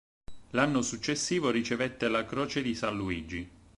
[0.53, 3.47] L'anno successivo ricevette la Croce di San Luigi.